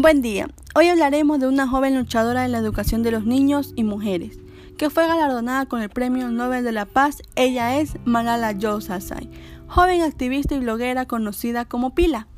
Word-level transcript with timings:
Buen 0.00 0.22
día. 0.22 0.46
Hoy 0.76 0.86
hablaremos 0.86 1.40
de 1.40 1.48
una 1.48 1.66
joven 1.66 1.96
luchadora 1.96 2.42
de 2.42 2.48
la 2.48 2.58
educación 2.58 3.02
de 3.02 3.10
los 3.10 3.24
niños 3.24 3.72
y 3.74 3.82
mujeres, 3.82 4.38
que 4.76 4.90
fue 4.90 5.08
galardonada 5.08 5.66
con 5.66 5.82
el 5.82 5.88
Premio 5.88 6.30
Nobel 6.30 6.62
de 6.62 6.70
la 6.70 6.86
Paz. 6.86 7.20
Ella 7.34 7.80
es 7.80 7.96
Malala 8.04 8.52
Yousafzai, 8.52 9.28
joven 9.66 10.02
activista 10.02 10.54
y 10.54 10.60
bloguera 10.60 11.06
conocida 11.06 11.64
como 11.64 11.96
Pila. 11.96 12.28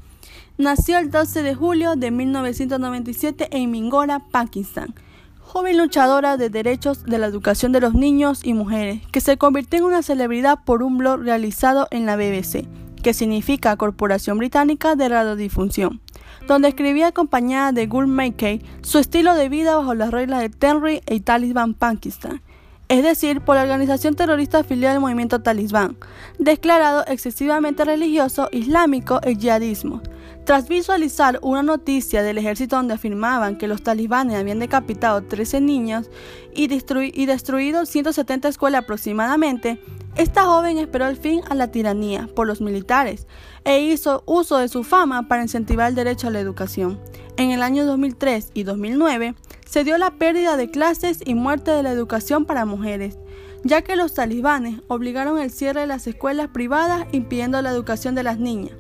Nació 0.56 0.96
el 0.96 1.10
12 1.10 1.42
de 1.42 1.54
julio 1.54 1.96
de 1.96 2.10
1997 2.10 3.48
en 3.50 3.70
Mingora, 3.70 4.20
Pakistán. 4.30 4.94
Joven 5.40 5.76
luchadora 5.76 6.38
de 6.38 6.48
derechos 6.48 7.04
de 7.04 7.18
la 7.18 7.26
educación 7.26 7.72
de 7.72 7.82
los 7.82 7.92
niños 7.92 8.40
y 8.42 8.54
mujeres, 8.54 9.02
que 9.12 9.20
se 9.20 9.36
convirtió 9.36 9.80
en 9.80 9.84
una 9.84 10.02
celebridad 10.02 10.60
por 10.64 10.82
un 10.82 10.96
blog 10.96 11.20
realizado 11.20 11.88
en 11.90 12.06
la 12.06 12.16
BBC, 12.16 12.66
que 13.02 13.14
significa 13.14 13.76
Corporación 13.76 14.38
Británica 14.38 14.96
de 14.96 15.08
Radiodifusión 15.08 16.00
donde 16.46 16.68
escribía 16.68 17.08
acompañada 17.08 17.72
de 17.72 17.86
Gul 17.86 18.06
Mackay 18.06 18.62
su 18.82 18.98
estilo 18.98 19.34
de 19.34 19.48
vida 19.48 19.76
bajo 19.76 19.94
las 19.94 20.10
reglas 20.10 20.40
de 20.40 20.48
Tenri 20.48 21.00
y 21.08 21.20
Taliban 21.20 21.74
Pakistan, 21.74 22.42
es 22.88 23.04
decir, 23.04 23.40
por 23.40 23.56
la 23.56 23.62
organización 23.62 24.16
terrorista 24.16 24.58
afiliada 24.58 24.96
al 24.96 25.00
movimiento 25.00 25.42
talibán, 25.42 25.96
declarado 26.38 27.04
excesivamente 27.06 27.84
religioso, 27.84 28.48
islámico 28.50 29.20
y 29.24 29.36
yihadismo. 29.36 30.02
Tras 30.44 30.68
visualizar 30.68 31.38
una 31.42 31.62
noticia 31.62 32.22
del 32.22 32.38
ejército 32.38 32.74
donde 32.74 32.94
afirmaban 32.94 33.56
que 33.56 33.68
los 33.68 33.82
talibanes 33.82 34.36
habían 34.36 34.58
decapitado 34.58 35.22
13 35.22 35.60
niños 35.60 36.10
y 36.52 36.66
destruido 36.66 37.86
170 37.86 38.48
escuelas 38.48 38.82
aproximadamente, 38.82 39.80
esta 40.16 40.44
joven 40.44 40.78
esperó 40.78 41.06
el 41.06 41.16
fin 41.16 41.42
a 41.48 41.54
la 41.54 41.70
tiranía 41.70 42.28
por 42.34 42.46
los 42.46 42.60
militares 42.60 43.26
e 43.64 43.80
hizo 43.80 44.22
uso 44.26 44.58
de 44.58 44.68
su 44.68 44.82
fama 44.84 45.28
para 45.28 45.42
incentivar 45.42 45.88
el 45.88 45.94
derecho 45.94 46.26
a 46.26 46.30
la 46.30 46.40
educación. 46.40 46.98
En 47.36 47.52
el 47.52 47.62
año 47.62 47.86
2003 47.86 48.50
y 48.52 48.64
2009 48.64 49.34
se 49.64 49.84
dio 49.84 49.96
la 49.98 50.10
pérdida 50.10 50.56
de 50.56 50.70
clases 50.70 51.20
y 51.24 51.34
muerte 51.34 51.70
de 51.70 51.82
la 51.82 51.92
educación 51.92 52.44
para 52.44 52.66
mujeres, 52.66 53.18
ya 53.62 53.82
que 53.82 53.96
los 53.96 54.14
talibanes 54.14 54.80
obligaron 54.88 55.38
el 55.38 55.50
cierre 55.50 55.82
de 55.82 55.86
las 55.86 56.06
escuelas 56.06 56.48
privadas 56.48 57.06
impidiendo 57.12 57.62
la 57.62 57.70
educación 57.70 58.14
de 58.14 58.24
las 58.24 58.38
niñas. 58.38 58.74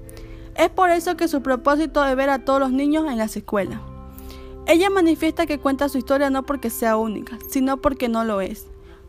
Es 0.56 0.68
por 0.68 0.90
eso 0.90 1.16
que 1.16 1.28
su 1.28 1.42
propósito 1.42 2.04
es 2.04 2.16
ver 2.16 2.28
a 2.28 2.44
todos 2.44 2.60
los 2.60 2.72
niños 2.72 3.06
en 3.08 3.18
las 3.18 3.36
escuelas. 3.36 3.80
Ella 4.66 4.90
manifiesta 4.90 5.46
que 5.46 5.58
cuenta 5.58 5.88
su 5.88 5.98
historia 5.98 6.28
no 6.28 6.44
porque 6.44 6.70
sea 6.70 6.96
única, 6.96 7.38
sino 7.48 7.78
porque 7.78 8.08
no 8.08 8.24
lo 8.24 8.40
es. 8.40 8.66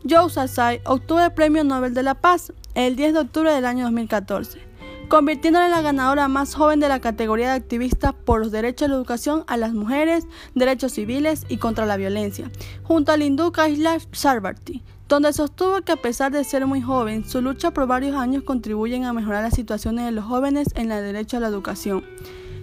Joe 0.08 0.28
Sasai 0.30 0.80
obtuvo 0.84 1.20
el 1.20 1.32
Premio 1.32 1.62
Nobel 1.62 1.94
de 1.94 2.02
la 2.02 2.14
Paz 2.14 2.52
el 2.74 2.96
10 2.96 3.12
de 3.12 3.20
octubre 3.20 3.52
del 3.52 3.64
año 3.64 3.84
2014, 3.84 4.58
convirtiéndola 5.08 5.66
en 5.66 5.70
la 5.70 5.80
ganadora 5.80 6.26
más 6.26 6.54
joven 6.54 6.80
de 6.80 6.88
la 6.88 7.00
categoría 7.00 7.50
de 7.50 7.56
activista 7.56 8.12
por 8.12 8.40
los 8.40 8.50
derechos 8.50 8.88
de 8.88 8.88
la 8.88 8.96
educación 8.96 9.44
a 9.46 9.56
las 9.56 9.74
mujeres, 9.74 10.26
derechos 10.56 10.92
civiles 10.92 11.46
y 11.48 11.58
contra 11.58 11.86
la 11.86 11.96
violencia, 11.96 12.50
junto 12.82 13.12
al 13.12 13.22
hindú 13.22 13.52
Kailash 13.52 14.06
Satyarthi, 14.10 14.82
donde 15.08 15.32
sostuvo 15.32 15.82
que 15.82 15.92
a 15.92 16.02
pesar 16.02 16.32
de 16.32 16.42
ser 16.42 16.66
muy 16.66 16.82
joven, 16.82 17.24
su 17.24 17.40
lucha 17.40 17.70
por 17.70 17.86
varios 17.86 18.16
años 18.16 18.42
contribuyen 18.42 19.04
a 19.04 19.12
mejorar 19.12 19.44
las 19.44 19.54
situaciones 19.54 20.04
de 20.04 20.12
los 20.12 20.24
jóvenes 20.24 20.66
en 20.74 20.90
el 20.90 21.04
derecho 21.04 21.36
a 21.36 21.40
la 21.40 21.48
educación. 21.48 22.04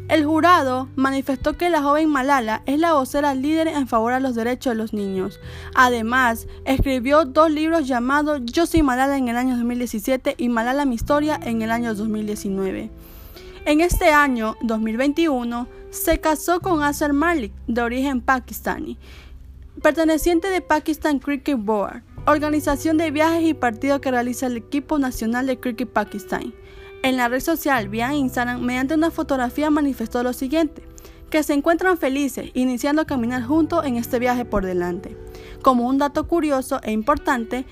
El 0.10 0.26
jurado 0.26 0.90
manifestó 0.96 1.56
que 1.56 1.70
la 1.70 1.84
joven 1.84 2.10
Malala 2.10 2.64
es 2.66 2.80
la 2.80 2.94
vocera 2.94 3.36
líder 3.36 3.68
en 3.68 3.88
favor 3.88 4.12
de 4.12 4.20
los 4.20 4.34
derechos 4.34 4.72
de 4.72 4.76
los 4.76 4.92
niños. 4.92 5.40
Además, 5.76 6.48
escribió 6.66 7.26
dos 7.26 7.52
libros 7.52 7.88
llamados 7.88 8.42
Yo 8.44 8.66
soy 8.66 8.82
Malala 8.82 9.18
en 9.18 9.28
el 9.28 9.38
año 9.38 9.56
2017 9.56 10.34
y 10.36 10.50
Malala 10.50 10.86
mi 10.86 10.96
historia 10.96 11.40
en 11.44 11.62
el 11.62 11.70
año 11.70 11.94
2019. 11.94 12.90
En 13.66 13.82
este 13.82 14.10
año 14.10 14.56
2021 14.64 15.68
se 15.92 16.19
casó 16.19 16.59
con 16.59 16.81
Asar 16.81 17.14
Malik, 17.14 17.53
de 17.68 17.84
origen 17.84 18.22
pakistani, 18.22 18.98
perteneciente 19.84 20.50
de 20.50 20.62
Pakistan 20.62 21.19
Cricket 21.19 21.59
Board, 21.59 22.02
organización 22.25 22.98
de 22.98 23.12
viajes 23.12 23.44
y 23.44 23.53
partidos 23.53 24.00
que 24.00 24.09
realiza 24.09 24.48
el 24.48 24.58
equipo 24.58 24.98
nacional 24.98 25.46
de 25.46 25.59
cricket 25.59 25.90
Pakistán. 25.90 26.52
En 27.02 27.16
la 27.16 27.30
red 27.30 27.40
social 27.40 27.88
vía 27.88 28.14
Instagram, 28.14 28.62
mediante 28.62 28.94
una 28.94 29.10
fotografía 29.10 29.70
manifestó 29.70 30.22
lo 30.22 30.34
siguiente, 30.34 30.84
que 31.30 31.44
se 31.44 31.54
encuentran 31.54 31.98
felices 31.98 32.52
iniciando 32.54 33.02
a 33.02 33.06
caminar 33.06 33.44
juntos 33.44 33.86
en 33.86 33.96
este 33.96 34.20
viaje 34.20 34.44
por 34.44 34.66
delante. 34.66 35.16
Como 35.62 35.88
un 35.88 35.98
dato 35.98 36.28
curioso 36.28 36.82
e 36.84 36.92
importante, 36.92 37.66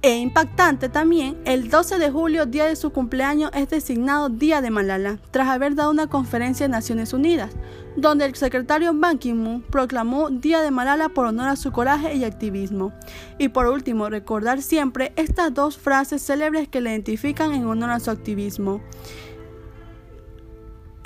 e 0.00 0.16
impactante 0.16 0.88
también, 0.88 1.36
el 1.44 1.70
12 1.70 1.98
de 1.98 2.10
julio, 2.10 2.46
día 2.46 2.66
de 2.66 2.76
su 2.76 2.90
cumpleaños, 2.90 3.50
es 3.52 3.68
designado 3.68 4.28
Día 4.28 4.60
de 4.60 4.70
Malala, 4.70 5.18
tras 5.32 5.48
haber 5.48 5.74
dado 5.74 5.90
una 5.90 6.06
conferencia 6.06 6.66
en 6.66 6.70
Naciones 6.70 7.12
Unidas, 7.12 7.50
donde 7.96 8.24
el 8.24 8.36
secretario 8.36 8.94
Ban 8.94 9.18
Ki-moon 9.18 9.62
proclamó 9.62 10.30
Día 10.30 10.60
de 10.62 10.70
Malala 10.70 11.08
por 11.08 11.26
honor 11.26 11.48
a 11.48 11.56
su 11.56 11.72
coraje 11.72 12.14
y 12.14 12.22
activismo. 12.22 12.92
Y 13.38 13.48
por 13.48 13.66
último, 13.66 14.08
recordar 14.08 14.62
siempre 14.62 15.12
estas 15.16 15.52
dos 15.52 15.76
frases 15.76 16.22
célebres 16.24 16.68
que 16.68 16.80
le 16.80 16.90
identifican 16.90 17.52
en 17.52 17.66
honor 17.66 17.90
a 17.90 17.98
su 17.98 18.12
activismo. 18.12 18.80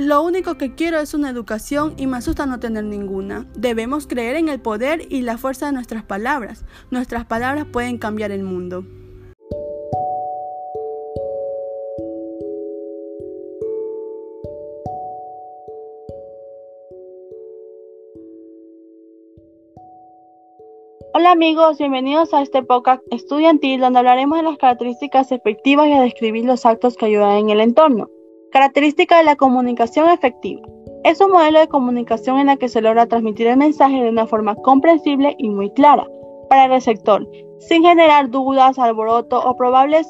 Lo 0.05 0.21
único 0.21 0.59
que 0.59 0.75
quiero 0.75 0.99
es 0.99 1.15
una 1.15 1.31
educación 1.31 1.95
y 1.97 2.09
me 2.09 2.17
asusta 2.17 2.45
no 2.45 2.59
tener 2.59 2.83
ninguna. 2.83 3.47
Debemos 3.55 4.09
creer 4.09 4.35
en 4.35 4.49
el 4.49 4.61
poder 4.61 5.07
y 5.11 5.23
la 5.23 5.39
fuerza 5.39 5.67
de 5.67 5.73
nuestras 5.73 6.03
palabras. 6.03 6.65
Nuestras 6.91 7.25
palabras 7.25 7.67
pueden 7.73 7.99
cambiar 7.99 8.33
el 8.33 8.43
mundo. 8.43 8.85
Hola 21.15 21.31
amigos, 21.31 21.79
bienvenidos 21.79 22.34
a 22.34 22.43
este 22.43 22.65
podcast 22.65 23.05
estudiantil 23.13 23.81
donde 23.81 24.01
hablaremos 24.01 24.37
de 24.39 24.43
las 24.43 24.59
características 24.59 25.31
efectivas 25.31 25.87
y 25.87 25.93
a 25.93 26.03
describir 26.03 26.45
los 26.45 26.67
actos 26.67 26.97
que 26.97 27.07
ayudan 27.07 27.37
en 27.37 27.51
el 27.51 27.61
entorno. 27.61 28.11
Característica 28.53 29.17
de 29.17 29.25
la 29.25 29.37
comunicación 29.37 30.11
efectiva. 30.11 30.61
Es 31.05 31.23
un 31.23 31.31
modelo 31.31 31.59
de 31.59 31.69
comunicación 31.69 32.39
en 32.39 32.49
la 32.49 32.59
que 32.59 32.69
se 32.69 32.83
logra 32.83 33.07
transmitir 33.07 33.47
el 33.47 33.57
mensaje 33.57 34.03
de 34.03 34.11
una 34.11 34.27
forma 34.27 34.55
comprensible 34.57 35.35
y 35.39 35.49
muy 35.49 35.71
clara 35.71 36.07
para 36.51 36.67
el 36.67 36.71
receptor, 36.71 37.27
sin 37.61 37.83
generar 37.83 38.29
dudas, 38.29 38.79
alboroto 38.79 39.43
o 39.43 39.57
probables 39.57 40.07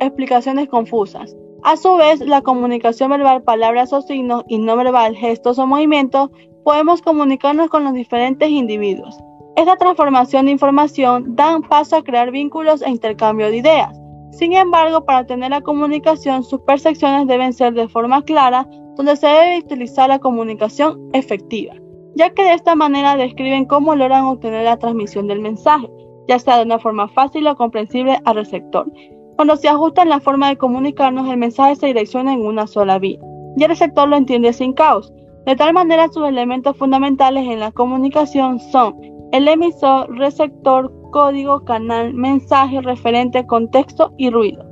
explicaciones 0.00 0.68
confusas. 0.68 1.34
A 1.62 1.78
su 1.78 1.96
vez, 1.96 2.20
la 2.20 2.42
comunicación 2.42 3.08
verbal, 3.08 3.42
palabras 3.42 3.94
o 3.94 4.02
signos 4.02 4.44
y 4.48 4.58
no 4.58 4.76
verbal, 4.76 5.16
gestos 5.16 5.58
o 5.58 5.66
movimientos, 5.66 6.30
podemos 6.64 7.00
comunicarnos 7.00 7.70
con 7.70 7.84
los 7.84 7.94
diferentes 7.94 8.50
individuos. 8.50 9.16
Esta 9.56 9.76
transformación 9.76 10.44
de 10.44 10.52
información 10.52 11.36
da 11.36 11.58
paso 11.70 11.96
a 11.96 12.04
crear 12.04 12.32
vínculos 12.32 12.82
e 12.82 12.90
intercambio 12.90 13.46
de 13.46 13.56
ideas. 13.56 14.01
Sin 14.32 14.54
embargo, 14.54 15.04
para 15.04 15.26
tener 15.26 15.50
la 15.50 15.60
comunicación, 15.60 16.42
sus 16.42 16.60
percepciones 16.62 17.26
deben 17.26 17.52
ser 17.52 17.74
de 17.74 17.86
forma 17.86 18.22
clara, 18.22 18.66
donde 18.96 19.16
se 19.16 19.26
debe 19.26 19.58
utilizar 19.58 20.08
la 20.08 20.18
comunicación 20.18 21.10
efectiva, 21.12 21.74
ya 22.14 22.30
que 22.30 22.42
de 22.42 22.54
esta 22.54 22.74
manera 22.74 23.16
describen 23.16 23.66
cómo 23.66 23.94
logran 23.94 24.24
obtener 24.24 24.64
la 24.64 24.78
transmisión 24.78 25.26
del 25.26 25.40
mensaje, 25.40 25.88
ya 26.28 26.38
sea 26.38 26.56
de 26.56 26.64
una 26.64 26.78
forma 26.78 27.08
fácil 27.08 27.46
o 27.46 27.56
comprensible 27.56 28.18
al 28.24 28.36
receptor. 28.36 28.90
Cuando 29.36 29.56
se 29.56 29.68
ajusta 29.68 30.02
en 30.02 30.08
la 30.08 30.20
forma 30.20 30.48
de 30.48 30.56
comunicarnos, 30.56 31.28
el 31.28 31.36
mensaje 31.36 31.76
se 31.76 31.86
direcciona 31.86 32.32
en 32.32 32.46
una 32.46 32.66
sola 32.66 32.98
vía, 32.98 33.18
y 33.56 33.62
el 33.62 33.68
receptor 33.68 34.08
lo 34.08 34.16
entiende 34.16 34.52
sin 34.54 34.72
caos. 34.72 35.12
De 35.44 35.56
tal 35.56 35.74
manera, 35.74 36.08
sus 36.08 36.26
elementos 36.26 36.76
fundamentales 36.76 37.46
en 37.46 37.60
la 37.60 37.70
comunicación 37.72 38.60
son 38.60 38.96
el 39.32 39.48
emisor, 39.48 40.08
receptor, 40.16 40.90
código, 41.12 41.64
canal, 41.64 42.12
mensaje, 42.14 42.80
referente, 42.80 43.46
contexto 43.46 44.12
y 44.18 44.30
ruido. 44.30 44.64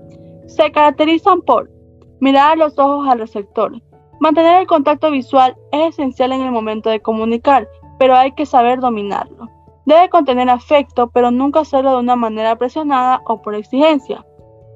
Se 0.48 0.72
caracterizan 0.72 1.42
por 1.42 1.70
mirar 2.18 2.52
a 2.52 2.56
los 2.56 2.76
ojos 2.76 3.06
al 3.08 3.20
receptor. 3.20 3.80
Mantener 4.18 4.60
el 4.60 4.66
contacto 4.66 5.12
visual 5.12 5.56
es 5.70 5.90
esencial 5.90 6.32
en 6.32 6.42
el 6.42 6.50
momento 6.50 6.90
de 6.90 7.00
comunicar, 7.00 7.68
pero 8.00 8.16
hay 8.16 8.32
que 8.32 8.44
saber 8.44 8.80
dominarlo. 8.80 9.48
Debe 9.86 10.08
contener 10.08 10.50
afecto, 10.50 11.08
pero 11.10 11.30
nunca 11.30 11.60
hacerlo 11.60 11.92
de 11.92 12.00
una 12.00 12.16
manera 12.16 12.56
presionada 12.56 13.22
o 13.26 13.40
por 13.40 13.54
exigencia. 13.54 14.26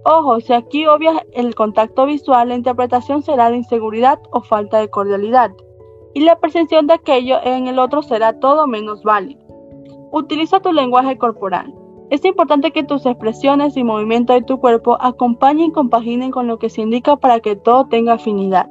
Ojo, 0.05 0.41
si 0.41 0.53
aquí 0.53 0.87
obvia 0.87 1.25
el 1.33 1.55
contacto 1.55 2.07
visual, 2.07 2.49
la 2.49 2.55
interpretación 2.55 3.23
será 3.23 3.51
de 3.51 3.57
inseguridad 3.57 4.21
o 4.33 4.43
falta 4.43 4.79
de 4.79 4.91
cordialidad, 4.91 5.51
y 6.15 6.21
la 6.21 6.39
percepción 6.39 6.87
de 6.87 6.95
aquello 6.95 7.39
en 7.43 7.67
el 7.67 7.79
otro 7.79 8.03
será 8.03 8.39
todo 8.39 8.67
menos 8.67 9.03
válido. 9.03 9.44
Utiliza 10.17 10.61
tu 10.61 10.73
lenguaje 10.73 11.19
corporal. 11.19 11.75
Es 12.09 12.25
importante 12.25 12.71
que 12.71 12.85
tus 12.85 13.05
expresiones 13.05 13.77
y 13.77 13.83
movimientos 13.83 14.37
de 14.37 14.43
tu 14.43 14.61
cuerpo 14.61 14.97
acompañen 15.01 15.71
y 15.71 15.73
compaginen 15.73 16.31
con 16.31 16.47
lo 16.47 16.57
que 16.57 16.71
se 16.71 16.83
indica 16.83 17.17
para 17.17 17.41
que 17.41 17.57
todo 17.57 17.87
tenga 17.87 18.13
afinidad. 18.13 18.71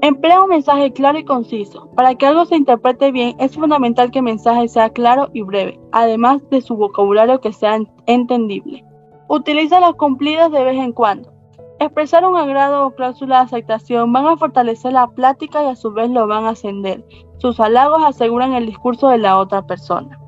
Emplea 0.00 0.42
un 0.42 0.48
mensaje 0.48 0.90
claro 0.94 1.18
y 1.18 1.24
conciso. 1.26 1.90
Para 1.94 2.14
que 2.14 2.24
algo 2.24 2.46
se 2.46 2.56
interprete 2.56 3.12
bien 3.12 3.36
es 3.38 3.54
fundamental 3.54 4.10
que 4.10 4.20
el 4.20 4.24
mensaje 4.24 4.66
sea 4.68 4.88
claro 4.88 5.28
y 5.34 5.42
breve, 5.42 5.78
además 5.92 6.40
de 6.48 6.62
su 6.62 6.76
vocabulario 6.76 7.42
que 7.42 7.52
sea 7.52 7.78
entendible. 8.06 8.86
Utiliza 9.28 9.80
los 9.80 9.96
cumplidos 9.96 10.50
de 10.50 10.64
vez 10.64 10.78
en 10.78 10.92
cuando. 10.92 11.30
Expresar 11.78 12.24
un 12.24 12.38
agrado 12.38 12.86
o 12.86 12.90
cláusula 12.92 13.36
de 13.36 13.44
aceptación 13.44 14.14
van 14.14 14.24
a 14.28 14.38
fortalecer 14.38 14.94
la 14.94 15.08
plática 15.08 15.62
y 15.62 15.66
a 15.66 15.76
su 15.76 15.92
vez 15.92 16.08
lo 16.08 16.26
van 16.26 16.46
a 16.46 16.50
ascender. 16.50 17.04
Sus 17.36 17.60
halagos 17.60 18.02
aseguran 18.02 18.54
el 18.54 18.64
discurso 18.64 19.10
de 19.10 19.18
la 19.18 19.38
otra 19.38 19.60
persona. 19.66 20.18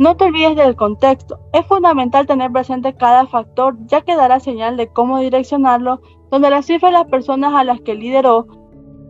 No 0.00 0.16
te 0.16 0.24
olvides 0.24 0.56
del 0.56 0.76
contexto. 0.76 1.38
Es 1.52 1.66
fundamental 1.66 2.26
tener 2.26 2.50
presente 2.50 2.96
cada 2.96 3.26
factor 3.26 3.76
ya 3.84 4.00
que 4.00 4.16
dará 4.16 4.40
señal 4.40 4.78
de 4.78 4.88
cómo 4.88 5.18
direccionarlo, 5.18 6.00
donde 6.30 6.48
la 6.48 6.62
cifra 6.62 6.88
de 6.88 6.94
las 6.94 7.08
personas 7.08 7.52
a 7.52 7.64
las 7.64 7.82
que 7.82 7.94
lideró 7.96 8.46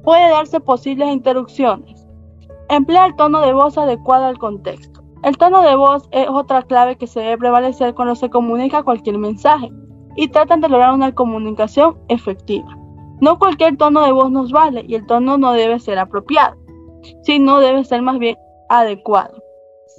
puede 0.02 0.28
darse 0.30 0.58
posibles 0.58 1.12
interrupciones. 1.12 2.08
Emplea 2.68 3.06
el 3.06 3.14
tono 3.14 3.40
de 3.40 3.52
voz 3.52 3.78
adecuado 3.78 4.24
al 4.24 4.38
contexto. 4.38 5.00
El 5.22 5.38
tono 5.38 5.62
de 5.62 5.76
voz 5.76 6.08
es 6.10 6.26
otra 6.28 6.64
clave 6.64 6.96
que 6.96 7.06
se 7.06 7.20
debe 7.20 7.38
prevalecer 7.38 7.94
cuando 7.94 8.16
se 8.16 8.28
comunica 8.28 8.82
cualquier 8.82 9.16
mensaje 9.16 9.70
y 10.16 10.26
tratan 10.26 10.60
de 10.60 10.70
lograr 10.70 10.92
una 10.92 11.14
comunicación 11.14 12.00
efectiva. 12.08 12.76
No 13.20 13.38
cualquier 13.38 13.76
tono 13.76 14.00
de 14.00 14.10
voz 14.10 14.32
nos 14.32 14.50
vale 14.50 14.84
y 14.88 14.96
el 14.96 15.06
tono 15.06 15.38
no 15.38 15.52
debe 15.52 15.78
ser 15.78 16.00
apropiado, 16.00 16.56
sino 17.22 17.60
debe 17.60 17.84
ser 17.84 18.02
más 18.02 18.18
bien 18.18 18.36
adecuado. 18.68 19.39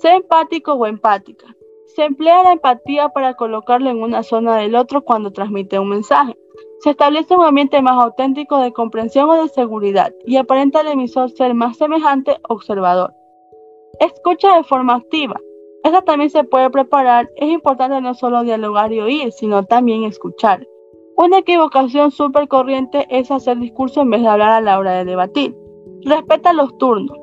Sé 0.02 0.16
empático 0.16 0.74
o 0.74 0.88
empática. 0.88 1.56
Se 1.86 2.04
emplea 2.04 2.42
la 2.42 2.54
empatía 2.54 3.10
para 3.10 3.36
colocarlo 3.36 3.92
en 3.92 4.02
una 4.02 4.24
zona 4.24 4.58
del 4.58 4.74
otro 4.74 5.04
cuando 5.04 5.32
transmite 5.32 5.78
un 5.78 5.90
mensaje. 5.90 6.36
Se 6.80 6.90
establece 6.90 7.38
un 7.38 7.46
ambiente 7.46 7.80
más 7.84 8.04
auténtico 8.04 8.58
de 8.58 8.74
comprensión 8.74 9.30
o 9.30 9.44
de 9.44 9.50
seguridad 9.50 10.12
y 10.26 10.38
aparenta 10.38 10.80
al 10.80 10.88
emisor 10.88 11.30
ser 11.30 11.54
más 11.54 11.78
semejante 11.78 12.40
observador. 12.50 13.14
Escucha 14.00 14.56
de 14.56 14.64
forma 14.64 14.96
activa. 14.96 15.40
Esta 15.84 16.02
también 16.02 16.32
se 16.32 16.46
puede 16.46 16.72
preparar. 16.72 17.30
Es 17.36 17.52
importante 17.52 18.02
no 18.02 18.16
solo 18.16 18.42
dialogar 18.42 18.92
y 18.92 19.02
oír, 19.02 19.32
sino 19.32 19.64
también 19.66 20.04
escuchar. 20.06 20.66
Una 21.16 21.38
equivocación 21.38 22.10
súper 22.10 22.48
corriente 22.48 23.06
es 23.12 23.30
hacer 23.30 23.60
discurso 23.60 24.02
en 24.02 24.10
vez 24.10 24.24
de 24.24 24.30
hablar 24.30 24.50
a 24.50 24.62
la 24.62 24.80
hora 24.80 24.94
de 24.94 25.06
debatir. 25.06 25.56
Respeta 26.06 26.54
los 26.54 26.76
turnos. 26.80 27.16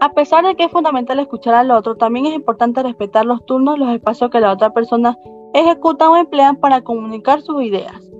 A 0.00 0.12
pesar 0.12 0.46
de 0.46 0.56
que 0.56 0.64
es 0.64 0.72
fundamental 0.72 1.18
escuchar 1.20 1.54
al 1.54 1.70
otro, 1.70 1.94
también 1.94 2.24
es 2.24 2.34
importante 2.34 2.82
respetar 2.82 3.26
los 3.26 3.44
turnos 3.44 3.78
los 3.78 3.90
espacios 3.90 4.30
que 4.30 4.40
la 4.40 4.52
otra 4.52 4.70
persona 4.70 5.14
ejecuta 5.52 6.10
o 6.10 6.16
emplea 6.16 6.54
para 6.54 6.80
comunicar 6.80 7.42
sus 7.42 7.62
ideas. 7.62 8.10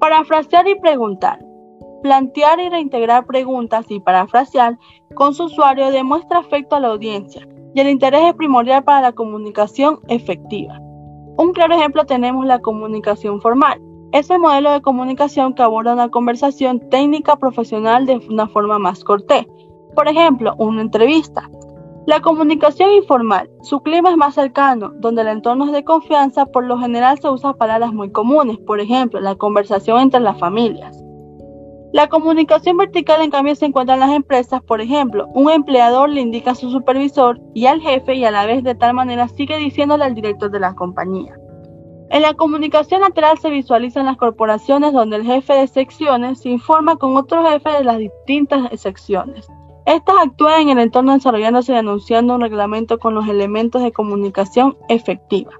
Parafrasear 0.00 0.66
y 0.66 0.74
preguntar. 0.80 1.38
Plantear 2.02 2.58
y 2.58 2.68
reintegrar 2.68 3.24
preguntas 3.24 3.86
y 3.88 4.00
parafrasear 4.00 4.76
con 5.14 5.32
su 5.32 5.44
usuario 5.44 5.92
demuestra 5.92 6.40
afecto 6.40 6.74
a 6.74 6.80
la 6.80 6.88
audiencia 6.88 7.46
y 7.74 7.80
el 7.80 7.88
interés 7.88 8.22
es 8.24 8.34
primordial 8.34 8.82
para 8.82 9.00
la 9.00 9.12
comunicación 9.12 10.00
efectiva. 10.08 10.78
Un 11.38 11.52
claro 11.52 11.74
ejemplo 11.74 12.04
tenemos 12.04 12.44
la 12.46 12.58
comunicación 12.58 13.40
formal. 13.40 13.80
Es 14.12 14.28
el 14.28 14.40
modelo 14.40 14.72
de 14.72 14.82
comunicación 14.82 15.54
que 15.54 15.62
aborda 15.62 15.94
una 15.94 16.10
conversación 16.10 16.80
técnica 16.90 17.36
profesional 17.36 18.06
de 18.06 18.16
una 18.28 18.48
forma 18.48 18.78
más 18.78 19.04
cortés. 19.04 19.46
Por 19.94 20.08
ejemplo, 20.08 20.54
una 20.58 20.82
entrevista. 20.82 21.48
La 22.06 22.20
comunicación 22.20 22.92
informal. 22.92 23.48
Su 23.62 23.80
clima 23.80 24.10
es 24.10 24.16
más 24.16 24.34
cercano, 24.34 24.92
donde 24.96 25.22
el 25.22 25.28
entorno 25.28 25.66
es 25.66 25.72
de 25.72 25.84
confianza, 25.84 26.46
por 26.46 26.64
lo 26.64 26.78
general 26.78 27.20
se 27.20 27.28
usan 27.28 27.54
palabras 27.54 27.92
muy 27.92 28.10
comunes, 28.10 28.58
por 28.58 28.80
ejemplo, 28.80 29.20
la 29.20 29.36
conversación 29.36 30.00
entre 30.00 30.20
las 30.20 30.38
familias. 30.38 31.00
La 31.92 32.08
comunicación 32.08 32.78
vertical 32.78 33.20
en 33.20 33.30
cambio 33.30 33.54
se 33.54 33.66
encuentra 33.66 33.94
en 33.94 34.00
las 34.00 34.12
empresas, 34.12 34.62
por 34.62 34.80
ejemplo, 34.80 35.28
un 35.34 35.50
empleador 35.50 36.08
le 36.08 36.22
indica 36.22 36.52
a 36.52 36.54
su 36.54 36.70
supervisor 36.70 37.38
y 37.54 37.66
al 37.66 37.82
jefe 37.82 38.14
y 38.14 38.24
a 38.24 38.30
la 38.30 38.46
vez 38.46 38.64
de 38.64 38.74
tal 38.74 38.94
manera 38.94 39.28
sigue 39.28 39.58
diciéndole 39.58 40.04
al 40.04 40.14
director 40.14 40.50
de 40.50 40.58
la 40.58 40.74
compañía. 40.74 41.36
En 42.08 42.22
la 42.22 42.34
comunicación 42.34 43.02
lateral 43.02 43.38
se 43.38 43.50
visualizan 43.50 44.06
las 44.06 44.16
corporaciones 44.16 44.92
donde 44.92 45.16
el 45.16 45.24
jefe 45.24 45.52
de 45.52 45.66
secciones 45.66 46.40
se 46.40 46.48
informa 46.48 46.96
con 46.96 47.16
otro 47.16 47.44
jefe 47.44 47.70
de 47.70 47.84
las 47.84 47.98
distintas 47.98 48.80
secciones. 48.80 49.46
Estas 49.86 50.14
actúan 50.24 50.62
en 50.62 50.68
el 50.70 50.78
entorno 50.78 51.12
desarrollándose 51.12 51.72
y 51.72 51.76
anunciando 51.76 52.34
un 52.34 52.40
reglamento 52.40 52.98
con 52.98 53.14
los 53.14 53.28
elementos 53.28 53.82
de 53.82 53.92
comunicación 53.92 54.76
efectiva. 54.88 55.52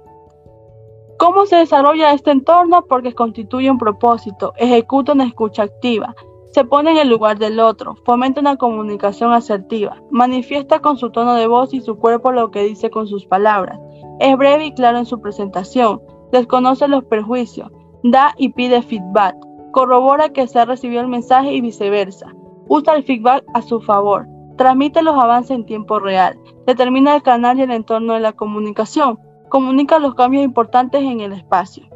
¿Cómo 1.19 1.45
se 1.45 1.57
desarrolla 1.57 2.13
este 2.13 2.31
entorno? 2.31 2.85
Porque 2.85 3.13
constituye 3.13 3.69
un 3.69 3.77
propósito, 3.77 4.53
ejecuta 4.57 5.13
una 5.13 5.25
escucha 5.25 5.63
activa, 5.63 6.15
se 6.53 6.65
pone 6.65 6.91
en 6.91 6.97
el 6.97 7.09
lugar 7.09 7.39
del 7.39 7.59
otro, 7.59 7.95
fomenta 8.05 8.39
una 8.39 8.57
comunicación 8.57 9.33
asertiva, 9.33 10.01
manifiesta 10.11 10.79
con 10.79 10.97
su 10.97 11.11
tono 11.11 11.33
de 11.33 11.47
voz 11.47 11.73
y 11.73 11.81
su 11.81 11.97
cuerpo 11.97 12.31
lo 12.31 12.51
que 12.51 12.63
dice 12.63 12.89
con 12.89 13.07
sus 13.07 13.25
palabras, 13.25 13.79
es 14.19 14.37
breve 14.37 14.67
y 14.67 14.73
claro 14.73 14.99
en 14.99 15.05
su 15.05 15.19
presentación, 15.19 16.01
desconoce 16.31 16.87
los 16.87 17.03
perjuicios, 17.05 17.71
da 18.03 18.35
y 18.37 18.49
pide 18.49 18.81
feedback, 18.81 19.35
corrobora 19.71 20.29
que 20.29 20.47
se 20.47 20.59
ha 20.59 20.65
recibido 20.65 21.01
el 21.01 21.07
mensaje 21.07 21.53
y 21.53 21.61
viceversa, 21.61 22.33
usa 22.73 22.95
el 22.95 23.03
feedback 23.03 23.43
a 23.53 23.61
su 23.61 23.79
favor, 23.81 24.25
transmite 24.57 25.03
los 25.03 25.13
avances 25.13 25.51
en 25.51 25.65
tiempo 25.65 25.99
real, 25.99 26.39
determina 26.65 27.15
el 27.15 27.21
canal 27.21 27.59
y 27.59 27.61
el 27.61 27.71
entorno 27.71 28.15
de 28.15 28.19
la 28.19 28.31
comunicación, 28.31 29.19
comunica 29.49 29.99
los 29.99 30.15
cambios 30.15 30.43
importantes 30.43 31.03
en 31.03 31.21
el 31.21 31.33
espacio. 31.33 31.87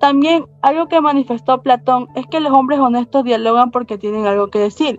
También 0.00 0.46
algo 0.62 0.88
que 0.88 1.02
manifestó 1.02 1.60
Platón 1.60 2.08
es 2.14 2.26
que 2.28 2.40
los 2.40 2.52
hombres 2.52 2.80
honestos 2.80 3.24
dialogan 3.24 3.70
porque 3.70 3.98
tienen 3.98 4.26
algo 4.26 4.48
que 4.48 4.60
decir 4.60 4.98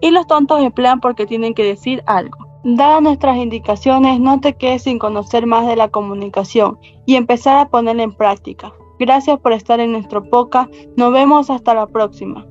y 0.00 0.12
los 0.12 0.28
tontos 0.28 0.60
emplean 0.60 1.00
porque 1.00 1.26
tienen 1.26 1.54
que 1.54 1.64
decir 1.64 2.04
algo. 2.06 2.38
Dadas 2.62 3.02
nuestras 3.02 3.38
indicaciones, 3.38 4.20
no 4.20 4.38
te 4.38 4.54
quedes 4.54 4.82
sin 4.84 5.00
conocer 5.00 5.46
más 5.46 5.66
de 5.66 5.74
la 5.74 5.88
comunicación 5.88 6.78
y 7.04 7.16
empezar 7.16 7.56
a 7.58 7.68
ponerla 7.68 8.04
en 8.04 8.12
práctica. 8.12 8.72
Gracias 9.00 9.40
por 9.40 9.52
estar 9.52 9.80
en 9.80 9.90
nuestro 9.90 10.22
podcast. 10.22 10.72
Nos 10.96 11.12
vemos 11.12 11.50
hasta 11.50 11.74
la 11.74 11.88
próxima. 11.88 12.46